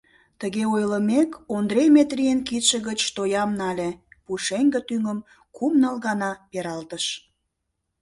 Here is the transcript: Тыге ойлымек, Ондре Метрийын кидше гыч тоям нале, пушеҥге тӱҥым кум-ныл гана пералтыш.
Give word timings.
Тыге 0.39 0.63
ойлымек, 0.73 1.31
Ондре 1.55 1.83
Метрийын 1.95 2.39
кидше 2.47 2.77
гыч 2.87 2.99
тоям 3.15 3.51
нале, 3.59 3.89
пушеҥге 4.23 4.79
тӱҥым 4.87 5.19
кум-ныл 5.55 5.95
гана 6.05 6.31
пералтыш. 6.49 7.05